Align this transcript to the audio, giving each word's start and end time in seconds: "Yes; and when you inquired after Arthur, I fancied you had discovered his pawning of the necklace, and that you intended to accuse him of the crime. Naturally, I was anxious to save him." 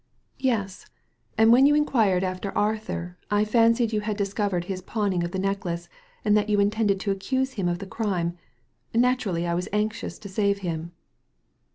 "Yes; 0.39 0.87
and 1.37 1.51
when 1.51 1.67
you 1.67 1.75
inquired 1.75 2.23
after 2.23 2.57
Arthur, 2.57 3.19
I 3.29 3.45
fancied 3.45 3.93
you 3.93 4.01
had 4.01 4.17
discovered 4.17 4.63
his 4.65 4.81
pawning 4.81 5.23
of 5.23 5.29
the 5.29 5.37
necklace, 5.37 5.89
and 6.25 6.35
that 6.35 6.49
you 6.49 6.59
intended 6.59 6.99
to 7.01 7.11
accuse 7.11 7.51
him 7.53 7.67
of 7.67 7.77
the 7.77 7.85
crime. 7.85 8.35
Naturally, 8.95 9.45
I 9.45 9.53
was 9.53 9.69
anxious 9.71 10.17
to 10.17 10.27
save 10.27 10.61
him." 10.65 10.91